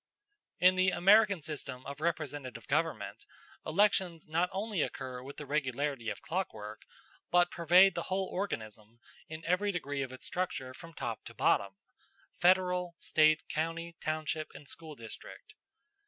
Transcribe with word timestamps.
In 0.59 0.73
the 0.73 0.89
American 0.89 1.43
system 1.43 1.85
of 1.85 2.01
representative 2.01 2.67
government, 2.67 3.23
elections 3.67 4.27
not 4.27 4.49
only 4.51 4.81
occur 4.81 5.21
with 5.21 5.37
the 5.37 5.45
regularity 5.45 6.09
of 6.09 6.23
clockwork, 6.23 6.81
but 7.29 7.51
pervade 7.51 7.93
the 7.93 8.01
whole 8.09 8.25
organism 8.27 8.99
in 9.29 9.45
every 9.45 9.71
degree 9.71 10.01
of 10.01 10.11
its 10.11 10.25
structure 10.25 10.73
from 10.73 10.95
top 10.95 11.23
to 11.25 11.35
bottom 11.35 11.75
Federal, 12.39 12.95
State, 12.97 13.47
county, 13.47 13.95
township, 14.01 14.47
and 14.55 14.67
school 14.67 14.95
district. 14.95 15.53